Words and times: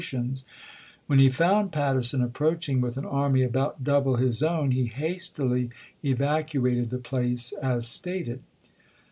tions," 0.03 0.43
when 1.05 1.19
he 1.19 1.29
found 1.29 1.71
Patterson 1.71 2.23
approaching 2.23 2.81
with 2.81 2.97
an 2.97 3.05
army 3.05 3.43
about 3.43 3.83
double 3.83 4.15
his 4.15 4.41
own 4.41 4.71
he 4.71 4.85
hastily 4.87 5.69
evacuated 6.03 6.89
the 6.89 6.97
place, 6.97 7.51
as 7.61 7.87
stated. 7.87 8.41